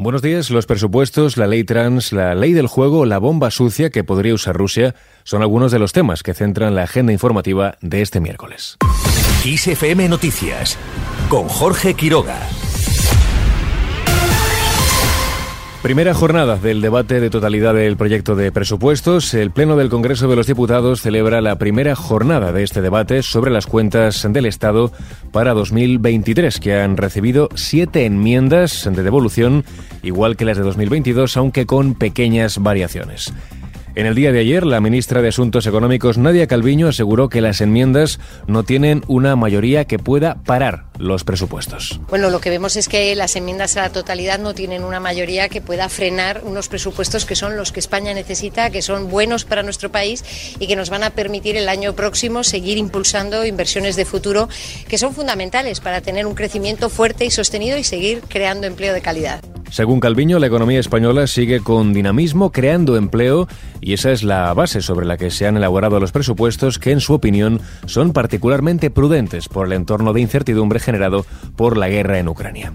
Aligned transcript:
Buenos 0.00 0.22
días. 0.22 0.50
Los 0.50 0.66
presupuestos, 0.66 1.36
la 1.36 1.48
ley 1.48 1.64
trans, 1.64 2.12
la 2.12 2.36
ley 2.36 2.52
del 2.52 2.68
juego, 2.68 3.04
la 3.04 3.18
bomba 3.18 3.50
sucia 3.50 3.90
que 3.90 4.04
podría 4.04 4.32
usar 4.32 4.54
Rusia 4.54 4.94
son 5.24 5.42
algunos 5.42 5.72
de 5.72 5.80
los 5.80 5.92
temas 5.92 6.22
que 6.22 6.34
centran 6.34 6.76
la 6.76 6.84
agenda 6.84 7.12
informativa 7.12 7.76
de 7.80 8.00
este 8.00 8.20
miércoles. 8.20 8.76
XFM 9.42 10.08
Noticias 10.08 10.78
con 11.28 11.48
Jorge 11.48 11.94
Quiroga. 11.94 12.38
Primera 15.88 16.12
jornada 16.12 16.58
del 16.58 16.82
debate 16.82 17.18
de 17.18 17.30
totalidad 17.30 17.72
del 17.72 17.96
proyecto 17.96 18.36
de 18.36 18.52
presupuestos. 18.52 19.32
El 19.32 19.52
Pleno 19.52 19.74
del 19.74 19.88
Congreso 19.88 20.28
de 20.28 20.36
los 20.36 20.46
Diputados 20.46 21.00
celebra 21.00 21.40
la 21.40 21.56
primera 21.56 21.96
jornada 21.96 22.52
de 22.52 22.62
este 22.62 22.82
debate 22.82 23.22
sobre 23.22 23.50
las 23.50 23.64
cuentas 23.64 24.28
del 24.30 24.44
Estado 24.44 24.92
para 25.32 25.54
2023, 25.54 26.60
que 26.60 26.74
han 26.74 26.98
recibido 26.98 27.48
siete 27.54 28.04
enmiendas 28.04 28.86
de 28.92 29.02
devolución, 29.02 29.64
igual 30.02 30.36
que 30.36 30.44
las 30.44 30.58
de 30.58 30.62
2022, 30.62 31.38
aunque 31.38 31.64
con 31.64 31.94
pequeñas 31.94 32.58
variaciones. 32.58 33.32
En 33.94 34.04
el 34.04 34.14
día 34.14 34.30
de 34.30 34.40
ayer, 34.40 34.66
la 34.66 34.82
ministra 34.82 35.22
de 35.22 35.28
Asuntos 35.28 35.66
Económicos, 35.66 36.18
Nadia 36.18 36.46
Calviño, 36.46 36.88
aseguró 36.88 37.30
que 37.30 37.40
las 37.40 37.62
enmiendas 37.62 38.20
no 38.46 38.62
tienen 38.62 39.04
una 39.08 39.36
mayoría 39.36 39.86
que 39.86 39.98
pueda 39.98 40.34
parar 40.44 40.87
los 40.98 41.24
presupuestos. 41.24 42.00
Bueno, 42.08 42.30
lo 42.30 42.40
que 42.40 42.50
vemos 42.50 42.76
es 42.76 42.88
que 42.88 43.14
las 43.14 43.36
enmiendas 43.36 43.76
a 43.76 43.82
la 43.82 43.90
totalidad 43.90 44.38
no 44.38 44.54
tienen 44.54 44.84
una 44.84 45.00
mayoría 45.00 45.48
que 45.48 45.60
pueda 45.60 45.88
frenar 45.88 46.42
unos 46.44 46.68
presupuestos 46.68 47.24
que 47.24 47.36
son 47.36 47.56
los 47.56 47.72
que 47.72 47.80
España 47.80 48.12
necesita, 48.14 48.70
que 48.70 48.82
son 48.82 49.08
buenos 49.08 49.44
para 49.44 49.62
nuestro 49.62 49.90
país 49.90 50.24
y 50.58 50.66
que 50.66 50.76
nos 50.76 50.90
van 50.90 51.04
a 51.04 51.10
permitir 51.10 51.56
el 51.56 51.68
año 51.68 51.94
próximo 51.94 52.44
seguir 52.44 52.78
impulsando 52.78 53.46
inversiones 53.46 53.96
de 53.96 54.04
futuro 54.04 54.48
que 54.88 54.98
son 54.98 55.14
fundamentales 55.14 55.80
para 55.80 56.00
tener 56.00 56.26
un 56.26 56.34
crecimiento 56.34 56.90
fuerte 56.90 57.24
y 57.24 57.30
sostenido 57.30 57.78
y 57.78 57.84
seguir 57.84 58.22
creando 58.28 58.66
empleo 58.66 58.92
de 58.92 59.00
calidad. 59.00 59.40
Según 59.70 60.00
Calviño, 60.00 60.38
la 60.38 60.46
economía 60.46 60.80
española 60.80 61.26
sigue 61.26 61.60
con 61.60 61.92
dinamismo, 61.92 62.52
creando 62.52 62.96
empleo, 62.96 63.48
y 63.82 63.92
esa 63.92 64.12
es 64.12 64.22
la 64.22 64.54
base 64.54 64.80
sobre 64.80 65.04
la 65.04 65.18
que 65.18 65.30
se 65.30 65.46
han 65.46 65.58
elaborado 65.58 66.00
los 66.00 66.10
presupuestos 66.10 66.78
que, 66.78 66.90
en 66.90 67.00
su 67.00 67.12
opinión, 67.12 67.60
son 67.84 68.14
particularmente 68.14 68.90
prudentes 68.90 69.48
por 69.48 69.66
el 69.66 69.74
entorno 69.74 70.14
de 70.14 70.22
incertidumbre 70.22 70.80
generado 70.88 71.26
por 71.54 71.76
la 71.76 71.90
guerra 71.90 72.18
en 72.18 72.28
Ucrania. 72.28 72.72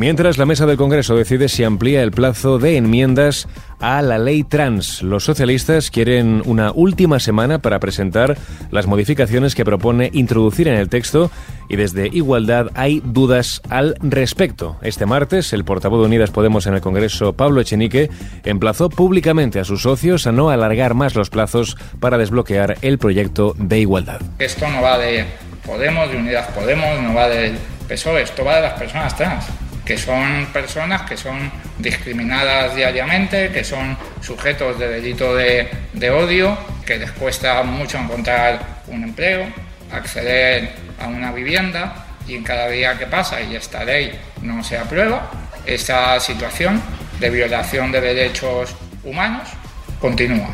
Mientras 0.00 0.38
la 0.38 0.46
mesa 0.46 0.64
del 0.64 0.78
Congreso 0.78 1.14
decide 1.14 1.50
si 1.50 1.62
amplía 1.62 2.02
el 2.02 2.10
plazo 2.10 2.58
de 2.58 2.78
enmiendas 2.78 3.46
a 3.80 4.00
la 4.00 4.16
ley 4.16 4.44
trans, 4.44 5.02
los 5.02 5.24
socialistas 5.24 5.90
quieren 5.90 6.42
una 6.46 6.72
última 6.72 7.20
semana 7.20 7.58
para 7.58 7.80
presentar 7.80 8.38
las 8.70 8.86
modificaciones 8.86 9.54
que 9.54 9.66
propone 9.66 10.08
introducir 10.14 10.68
en 10.68 10.76
el 10.76 10.88
texto 10.88 11.30
y 11.68 11.76
desde 11.76 12.08
Igualdad 12.10 12.68
hay 12.74 13.02
dudas 13.04 13.60
al 13.68 13.94
respecto. 14.00 14.78
Este 14.80 15.04
martes, 15.04 15.52
el 15.52 15.64
portavoz 15.64 16.00
de 16.00 16.06
Unidas 16.06 16.30
Podemos 16.30 16.66
en 16.66 16.72
el 16.72 16.80
Congreso, 16.80 17.34
Pablo 17.34 17.60
Echenique, 17.60 18.08
emplazó 18.44 18.88
públicamente 18.88 19.60
a 19.60 19.64
sus 19.64 19.82
socios 19.82 20.26
a 20.26 20.32
no 20.32 20.48
alargar 20.48 20.94
más 20.94 21.14
los 21.14 21.28
plazos 21.28 21.76
para 22.00 22.16
desbloquear 22.16 22.78
el 22.80 22.96
proyecto 22.96 23.54
de 23.58 23.80
igualdad. 23.80 24.22
Esto 24.38 24.66
no 24.70 24.80
va 24.80 24.96
de 24.98 25.26
Podemos, 25.70 26.10
de 26.10 26.16
Unidas 26.16 26.48
Podemos, 26.48 27.00
no 27.00 27.14
va 27.14 27.28
del 27.28 27.56
PSOE, 27.86 28.22
esto 28.22 28.44
va 28.44 28.56
de 28.56 28.62
las 28.62 28.72
personas 28.72 29.16
trans 29.16 29.44
que 29.84 29.96
son 29.96 30.46
personas 30.52 31.02
que 31.02 31.16
son 31.16 31.50
discriminadas 31.78 32.74
diariamente, 32.74 33.50
que 33.50 33.62
son 33.62 33.96
sujetos 34.20 34.78
de 34.80 34.88
delito 34.88 35.34
de, 35.34 35.68
de 35.92 36.10
odio, 36.10 36.58
que 36.84 36.98
les 36.98 37.12
cuesta 37.12 37.62
mucho 37.62 37.98
encontrar 37.98 38.82
un 38.88 39.04
empleo, 39.04 39.46
acceder 39.92 40.72
a 41.00 41.06
una 41.06 41.30
vivienda 41.30 42.06
y 42.26 42.34
en 42.34 42.42
cada 42.42 42.68
día 42.68 42.98
que 42.98 43.06
pasa 43.06 43.40
y 43.40 43.54
esta 43.54 43.84
ley 43.84 44.12
no 44.42 44.64
se 44.64 44.76
aprueba, 44.76 45.30
esta 45.66 46.18
situación 46.18 46.82
de 47.20 47.30
violación 47.30 47.92
de 47.92 48.00
derechos 48.00 48.74
humanos 49.04 49.48
continúa. 50.00 50.52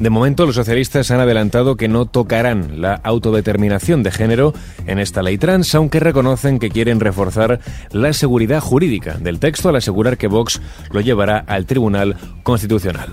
De 0.00 0.08
momento, 0.08 0.46
los 0.46 0.54
socialistas 0.54 1.10
han 1.10 1.20
adelantado 1.20 1.76
que 1.76 1.86
no 1.86 2.06
tocarán 2.06 2.80
la 2.80 2.94
autodeterminación 2.94 4.02
de 4.02 4.10
género 4.10 4.54
en 4.86 4.98
esta 4.98 5.22
ley 5.22 5.36
trans, 5.36 5.74
aunque 5.74 6.00
reconocen 6.00 6.58
que 6.58 6.70
quieren 6.70 7.00
reforzar 7.00 7.60
la 7.92 8.14
seguridad 8.14 8.60
jurídica 8.60 9.18
del 9.18 9.38
texto 9.38 9.68
al 9.68 9.76
asegurar 9.76 10.16
que 10.16 10.26
Vox 10.26 10.62
lo 10.90 11.02
llevará 11.02 11.44
al 11.46 11.66
Tribunal 11.66 12.16
Constitucional. 12.42 13.10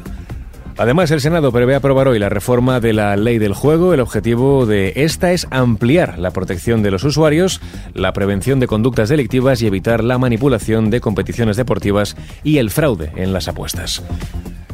Además, 0.78 1.12
el 1.12 1.19
Senado 1.19 1.51
prevé 1.51 1.75
aprobar 1.75 2.07
hoy 2.07 2.19
la 2.19 2.29
reforma 2.29 2.79
de 2.79 2.94
la 2.94 3.17
ley 3.17 3.38
del 3.38 3.53
juego. 3.53 3.94
El 3.94 4.00
objetivo 4.00 4.66
de 4.66 4.94
esta 4.95 5.33
es 5.33 5.45
ampliar 5.51 6.17
la 6.17 6.31
protección 6.31 6.83
de 6.83 6.91
los 6.91 7.03
usuarios, 7.03 7.59
la 7.95 8.13
prevención 8.13 8.62
de 8.62 8.67
conductas 8.67 9.09
delictivas 9.09 9.62
y 9.62 9.67
evitar 9.67 10.06
la 10.06 10.19
manipulación 10.19 10.89
de 10.89 11.01
competiciones 11.01 11.57
deportivas 11.57 12.16
y 12.45 12.59
el 12.59 12.69
fraude 12.69 13.12
en 13.17 13.33
las 13.33 13.50
apuestas. 13.50 14.03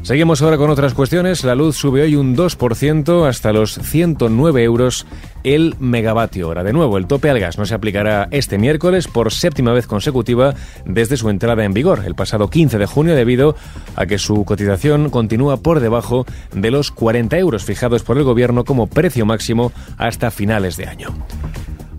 Seguimos 0.03 0.41
ahora 0.41 0.57
con 0.57 0.69
otras 0.69 0.93
cuestiones. 0.93 1.45
La 1.45 1.55
luz 1.55 1.77
sube 1.77 2.01
hoy 2.01 2.17
un 2.17 2.35
2% 2.35 3.25
hasta 3.25 3.53
los 3.53 3.75
109 3.75 4.61
euros 4.61 5.07
el 5.45 5.75
megavatio 5.79 6.49
hora. 6.49 6.61
De 6.61 6.73
nuevo, 6.73 6.97
el 6.97 7.07
tope 7.07 7.29
al 7.29 7.39
gas 7.39 7.57
no 7.57 7.65
se 7.65 7.73
aplicará 7.73 8.27
este 8.31 8.57
miércoles 8.57 9.07
por 9.07 9.31
séptima 9.31 9.71
vez 9.71 9.87
consecutiva 9.87 10.55
desde 10.85 11.15
su 11.15 11.29
entrada 11.29 11.63
en 11.63 11.73
vigor 11.73 12.03
el 12.05 12.15
pasado 12.15 12.49
15 12.49 12.79
de 12.79 12.85
junio 12.85 13.15
debido 13.15 13.55
a 13.95 14.05
que 14.05 14.17
su 14.17 14.43
cotización 14.43 15.09
continúa 15.09 15.55
por 15.55 15.79
debajo 15.79 16.25
de 16.53 16.69
los 16.69 16.91
40 16.91 17.37
euros 17.37 17.63
fijados 17.63 18.03
por 18.03 18.17
el 18.17 18.25
gobierno 18.25 18.65
como 18.65 18.87
precio 18.87 19.25
máximo 19.25 19.71
hasta 19.97 20.31
finales 20.31 20.75
de 20.75 20.85
año. 20.85 21.13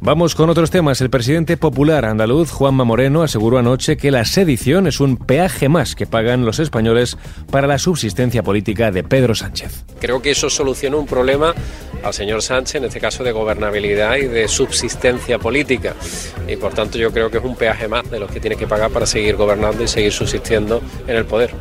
Vamos 0.05 0.35
con 0.35 0.51
otros 0.51 0.71
temas. 0.71 1.01
El 1.01 1.09
presidente 1.09 1.57
popular 1.57 2.05
andaluz, 2.05 2.51
Juanma 2.51 2.85
Moreno, 2.85 3.23
aseguró 3.23 3.57
anoche 3.57 3.97
que 3.97 4.11
la 4.11 4.27
sedición 4.27 4.87
es 4.87 5.01
un 5.01 5.17
peaje 5.17 5.71
más 5.71 5.95
que 5.95 6.05
pagan 6.05 6.45
los 6.45 6.59
españoles 6.59 7.17
para 7.51 7.67
la 7.67 7.79
subsistencia 7.79 8.43
política 8.43 8.91
de 8.91 9.03
Pedro 9.03 9.35
Sánchez. 9.35 9.87
Creo 10.01 10.21
que 10.21 10.33
eso 10.33 10.51
soluciona 10.51 10.99
un 10.99 11.07
problema 11.07 11.55
al 12.03 12.13
señor 12.13 12.43
Sánchez, 12.43 12.75
en 12.75 12.85
este 12.85 13.01
caso 13.01 13.25
de 13.25 13.33
gobernabilidad 13.33 14.17
y 14.17 14.27
de 14.27 14.47
subsistencia 14.47 15.39
política. 15.39 15.95
Y 16.47 16.57
por 16.57 16.75
tanto 16.75 16.99
yo 16.99 17.11
creo 17.11 17.31
que 17.31 17.39
es 17.39 17.45
un 17.45 17.57
peaje 17.57 17.89
más 17.89 18.11
de 18.11 18.21
los 18.21 18.31
que 18.31 18.41
tiene 18.41 18.57
que 18.57 18.67
pagar 18.67 18.91
para 18.91 19.07
seguir 19.07 19.37
gobernando 19.37 19.83
y 19.83 19.89
seguir 19.89 20.13
subsistiendo 20.13 20.83
en 21.09 21.17
el 21.17 21.25
poder. 21.25 21.55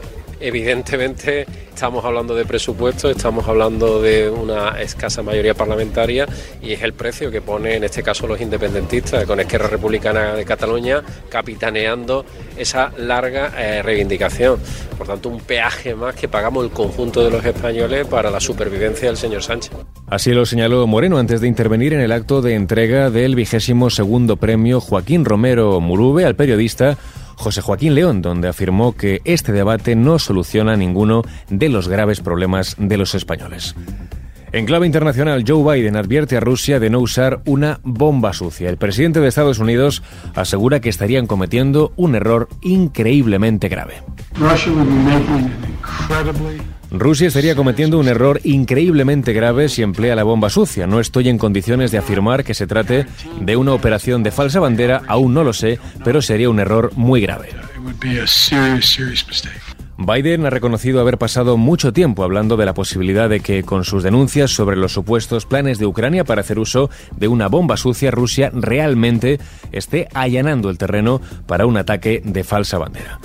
Evidentemente 0.43 1.45
estamos 1.69 2.03
hablando 2.03 2.35
de 2.35 2.43
presupuesto, 2.43 3.09
estamos 3.09 3.47
hablando 3.47 4.01
de 4.01 4.29
una 4.29 4.81
escasa 4.81 5.23
mayoría 5.23 5.53
parlamentaria 5.53 6.27
y 6.61 6.73
es 6.73 6.83
el 6.83 6.91
precio 6.91 7.31
que 7.31 7.39
pone 7.39 7.77
en 7.77 7.85
este 7.85 8.03
caso 8.03 8.27
los 8.27 8.41
independentistas 8.41 9.23
con 9.23 9.39
Esquerra 9.39 9.69
Republicana 9.69 10.35
de 10.35 10.43
Cataluña 10.43 11.01
capitaneando 11.29 12.25
esa 12.57 12.91
larga 12.97 13.53
eh, 13.57 13.81
reivindicación. 13.83 14.59
Por 14.97 15.07
tanto, 15.07 15.29
un 15.29 15.39
peaje 15.39 15.95
más 15.95 16.13
que 16.13 16.27
pagamos 16.27 16.65
el 16.65 16.71
conjunto 16.71 17.23
de 17.23 17.31
los 17.31 17.45
españoles 17.45 18.05
para 18.05 18.29
la 18.29 18.41
supervivencia 18.41 19.07
del 19.07 19.15
señor 19.15 19.43
Sánchez. 19.43 19.71
Así 20.07 20.31
lo 20.31 20.45
señaló 20.45 20.85
Moreno 20.87 21.19
antes 21.19 21.39
de 21.39 21.47
intervenir 21.47 21.93
en 21.93 22.01
el 22.01 22.11
acto 22.11 22.41
de 22.41 22.55
entrega 22.55 23.09
del 23.09 23.35
vigésimo 23.35 23.89
segundo 23.89 24.35
premio 24.35 24.81
Joaquín 24.81 25.23
Romero 25.23 25.79
Murube 25.79 26.25
al 26.25 26.35
periodista 26.35 26.97
José 27.43 27.59
Joaquín 27.59 27.93
León, 27.93 28.21
donde 28.21 28.47
afirmó 28.47 28.95
que 28.95 29.19
este 29.25 29.51
debate 29.51 29.97
no 29.97 30.17
soluciona 30.17 30.77
ninguno 30.77 31.23
de 31.49 31.67
los 31.67 31.89
graves 31.89 32.21
problemas 32.21 32.77
de 32.79 32.97
los 32.97 33.15
españoles. 33.15 33.75
En 34.53 34.65
clave 34.65 34.85
internacional, 34.85 35.43
Joe 35.45 35.75
Biden 35.75 35.97
advierte 35.97 36.37
a 36.37 36.39
Rusia 36.39 36.79
de 36.79 36.89
no 36.89 36.99
usar 36.99 37.41
una 37.45 37.81
bomba 37.83 38.31
sucia. 38.31 38.69
El 38.69 38.77
presidente 38.77 39.19
de 39.19 39.27
Estados 39.27 39.59
Unidos 39.59 40.03
asegura 40.35 40.79
que 40.79 40.87
estarían 40.87 41.27
cometiendo 41.27 41.91
un 41.97 42.15
error 42.15 42.47
increíblemente 42.61 43.67
grave. 43.67 43.95
Rusia 46.93 47.27
estaría 47.27 47.55
cometiendo 47.55 47.97
un 47.97 48.07
error 48.07 48.39
increíblemente 48.43 49.33
grave 49.33 49.67
si 49.67 49.81
emplea 49.81 50.15
la 50.15 50.23
bomba 50.23 50.51
sucia. 50.51 50.85
No 50.85 50.99
estoy 50.99 51.27
en 51.27 51.39
condiciones 51.39 51.89
de 51.89 51.97
afirmar 51.97 52.43
que 52.43 52.53
se 52.53 52.67
trate 52.67 53.07
de 53.41 53.55
una 53.55 53.73
operación 53.73 54.21
de 54.21 54.29
falsa 54.29 54.59
bandera, 54.59 55.01
aún 55.07 55.33
no 55.33 55.43
lo 55.43 55.53
sé, 55.53 55.79
pero 56.03 56.21
sería 56.21 56.51
un 56.51 56.59
error 56.59 56.91
muy 56.95 57.19
grave. 57.19 57.49
Biden 59.97 60.45
ha 60.45 60.51
reconocido 60.51 61.01
haber 61.01 61.17
pasado 61.17 61.57
mucho 61.57 61.93
tiempo 61.93 62.23
hablando 62.23 62.57
de 62.57 62.65
la 62.65 62.75
posibilidad 62.75 63.27
de 63.27 63.39
que, 63.39 63.63
con 63.63 63.85
sus 63.85 64.03
denuncias 64.03 64.51
sobre 64.51 64.77
los 64.77 64.93
supuestos 64.93 65.47
planes 65.47 65.79
de 65.79 65.87
Ucrania 65.87 66.23
para 66.23 66.41
hacer 66.41 66.59
uso 66.59 66.91
de 67.17 67.27
una 67.27 67.47
bomba 67.47 67.75
sucia, 67.75 68.11
Rusia 68.11 68.51
realmente 68.53 69.39
esté 69.71 70.09
allanando 70.13 70.69
el 70.69 70.77
terreno 70.77 71.21
para 71.47 71.65
un 71.65 71.77
ataque 71.77 72.21
de 72.23 72.43
falsa 72.43 72.77
bandera. 72.77 73.19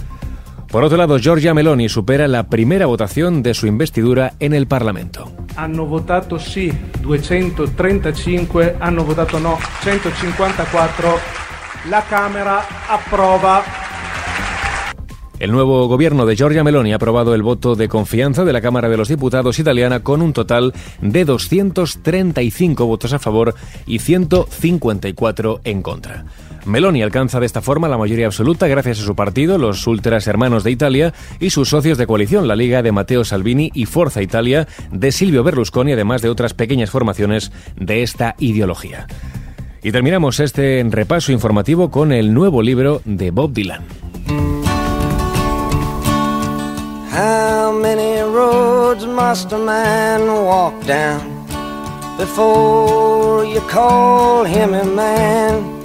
Por 0.70 0.84
otro 0.84 0.98
lado, 0.98 1.18
Giorgia 1.18 1.54
Meloni 1.54 1.88
supera 1.88 2.28
la 2.28 2.50
primera 2.50 2.84
votación 2.84 3.42
de 3.42 3.54
su 3.54 3.66
investidura 3.66 4.34
en 4.38 4.52
el 4.52 4.66
Parlamento. 4.66 5.32
Hanno 5.56 5.86
votato 5.86 6.38
sí 6.38 6.70
235, 7.00 8.60
hanno 8.78 9.02
votato 9.02 9.40
no 9.40 9.58
154. 9.82 11.14
La 11.88 12.02
Cámara 12.02 12.62
aprueba. 12.86 13.64
El 15.38 15.52
nuevo 15.52 15.86
gobierno 15.86 16.26
de 16.26 16.34
Giorgia 16.34 16.64
Meloni 16.64 16.92
ha 16.92 16.96
aprobado 16.96 17.32
el 17.32 17.44
voto 17.44 17.76
de 17.76 17.88
confianza 17.88 18.44
de 18.44 18.52
la 18.52 18.60
Cámara 18.60 18.88
de 18.88 18.96
los 18.96 19.06
Diputados 19.06 19.60
italiana 19.60 20.00
con 20.00 20.20
un 20.20 20.32
total 20.32 20.74
de 21.00 21.24
235 21.24 22.86
votos 22.86 23.12
a 23.12 23.20
favor 23.20 23.54
y 23.86 24.00
154 24.00 25.60
en 25.62 25.82
contra. 25.82 26.24
Meloni 26.66 27.02
alcanza 27.02 27.38
de 27.38 27.46
esta 27.46 27.62
forma 27.62 27.88
la 27.88 27.96
mayoría 27.96 28.26
absoluta 28.26 28.66
gracias 28.66 28.98
a 28.98 29.04
su 29.04 29.14
partido, 29.14 29.58
los 29.58 29.86
Ultras 29.86 30.26
Hermanos 30.26 30.64
de 30.64 30.72
Italia, 30.72 31.14
y 31.38 31.50
sus 31.50 31.68
socios 31.68 31.98
de 31.98 32.08
coalición, 32.08 32.48
la 32.48 32.56
Liga 32.56 32.82
de 32.82 32.90
Matteo 32.90 33.24
Salvini 33.24 33.70
y 33.74 33.86
Forza 33.86 34.20
Italia 34.20 34.66
de 34.90 35.12
Silvio 35.12 35.44
Berlusconi, 35.44 35.92
además 35.92 36.20
de 36.20 36.30
otras 36.30 36.52
pequeñas 36.52 36.90
formaciones 36.90 37.52
de 37.76 38.02
esta 38.02 38.34
ideología. 38.40 39.06
Y 39.84 39.92
terminamos 39.92 40.40
este 40.40 40.84
repaso 40.90 41.30
informativo 41.30 41.92
con 41.92 42.10
el 42.10 42.34
nuevo 42.34 42.60
libro 42.60 43.00
de 43.04 43.30
Bob 43.30 43.52
Dylan. 43.52 44.07
How 47.18 47.72
many 47.72 48.20
roads 48.20 49.04
must 49.04 49.50
a 49.50 49.58
man 49.58 50.20
walk 50.44 50.86
down 50.86 51.44
before 52.16 53.44
you 53.44 53.60
call 53.62 54.44
him 54.44 54.72
a 54.72 54.84
man? 54.84 55.77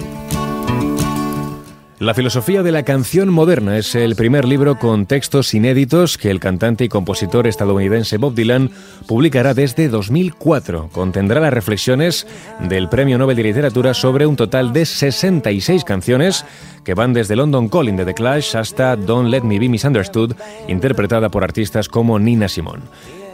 La 2.04 2.14
filosofía 2.14 2.64
de 2.64 2.74
la 2.74 2.84
canción 2.84 3.30
moderna 3.30 3.78
es 3.78 3.96
el 3.96 4.18
primer 4.18 4.44
libro 4.44 4.78
con 4.78 5.06
textos 5.06 5.54
inéditos 5.54 6.18
que 6.18 6.32
el 6.32 6.42
cantante 6.42 6.84
y 6.84 6.90
compositor 6.90 7.48
estadounidense 7.48 8.18
Bob 8.18 8.36
Dylan 8.36 8.72
publicará 9.08 9.54
desde 9.54 9.88
2004. 9.88 10.90
Contendrá 10.92 11.40
las 11.40 11.54
reflexiones 11.54 12.28
del 12.60 12.90
Premio 12.90 13.18
Nobel 13.18 13.38
de 13.38 13.44
Literatura 13.44 13.94
sobre 13.94 14.26
un 14.26 14.36
total 14.36 14.74
de 14.74 14.86
66 14.86 15.86
canciones 15.86 16.44
que 16.84 16.94
van 16.94 17.14
desde 17.14 17.38
London 17.38 17.70
Calling 17.70 17.96
de 17.96 18.04
The 18.04 18.16
Clash 18.16 18.58
hasta 18.58 18.98
Don't 18.98 19.30
Let 19.30 19.44
Me 19.44 19.58
Be 19.58 19.70
Misunderstood, 19.70 20.34
interpretada 20.68 21.30
por 21.30 21.46
artistas 21.46 21.88
como 21.88 22.20
Nina 22.20 22.50
Simone. 22.50 22.84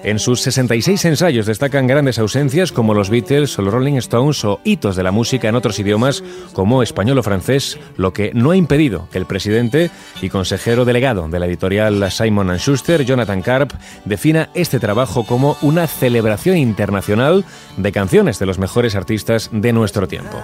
En 0.01 0.17
sus 0.17 0.41
66 0.41 1.03
ensayos 1.05 1.45
destacan 1.45 1.85
grandes 1.85 2.19
ausencias 2.19 2.71
como 2.71 2.93
los 2.93 3.09
Beatles 3.09 3.59
o 3.59 3.61
los 3.61 3.73
Rolling 3.73 3.97
Stones 3.97 4.45
o 4.45 4.61
hitos 4.63 4.95
de 4.95 5.03
la 5.03 5.11
música 5.11 5.49
en 5.49 5.55
otros 5.55 5.77
idiomas 5.77 6.23
como 6.53 6.81
español 6.81 7.17
o 7.17 7.23
francés, 7.23 7.77
lo 7.97 8.13
que 8.13 8.31
no 8.33 8.51
ha 8.51 8.55
impedido 8.55 9.09
que 9.11 9.17
el 9.17 9.25
presidente 9.25 9.91
y 10.21 10.29
consejero 10.29 10.85
delegado 10.85 11.27
de 11.27 11.39
la 11.39 11.47
editorial 11.47 12.09
Simon 12.11 12.55
Schuster, 12.57 13.03
Jonathan 13.03 13.41
Karp, 13.41 13.73
defina 14.05 14.49
este 14.53 14.79
trabajo 14.79 15.25
como 15.25 15.57
una 15.61 15.85
celebración 15.85 16.55
internacional 16.55 17.43
de 17.75 17.91
canciones 17.91 18.39
de 18.39 18.45
los 18.45 18.57
mejores 18.57 18.95
artistas 18.95 19.49
de 19.51 19.73
nuestro 19.73 20.07
tiempo. 20.07 20.37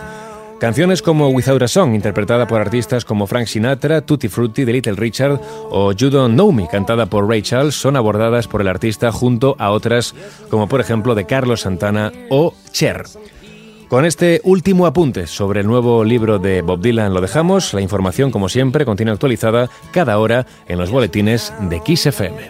Canciones 0.60 1.02
como 1.02 1.30
Without 1.30 1.62
a 1.62 1.68
Song, 1.68 1.94
interpretada 1.94 2.48
por 2.48 2.62
artistas 2.62 3.04
como 3.04 3.28
Frank 3.28 3.48
Sinatra, 3.48 4.02
Tutti 4.02 4.30
Frutti 4.30 4.63
de 4.63 4.74
Little 4.74 4.96
Richard 4.96 5.40
o 5.69 5.92
You 5.92 6.10
Don't 6.10 6.34
Know 6.34 6.52
Me, 6.52 6.68
cantada 6.68 7.07
por 7.07 7.28
Ray 7.28 7.42
Charles, 7.42 7.75
son 7.75 7.98
abordadas 7.98 8.48
por 8.48 8.62
el 8.62 8.68
artista 8.69 9.12
junto 9.12 9.56
a 9.60 9.72
otras 9.72 10.16
como 10.50 10.68
por 10.68 10.80
ejemplo 10.80 11.13
de 11.13 11.25
Carlos 11.25 11.62
Santana 11.62 12.12
o 12.30 12.54
Cher. 12.72 13.04
Con 13.90 14.06
este 14.06 14.42
último 14.44 14.88
apunte 14.88 15.28
sobre 15.28 15.62
el 15.62 15.68
nuevo 15.68 16.04
libro 16.04 16.40
de 16.40 16.62
Bob 16.62 16.81
Dylan 16.81 17.13
lo 17.13 17.22
dejamos. 17.22 17.74
La 17.74 17.81
información, 17.81 18.31
como 18.31 18.50
siempre, 18.50 18.84
continúa 18.84 19.13
actualizada 19.13 19.69
cada 19.92 20.18
hora 20.18 20.48
en 20.68 20.80
los 20.80 20.90
boletines 20.90 21.54
de 21.69 21.81
Kiss 21.81 22.08
FM. 22.08 22.50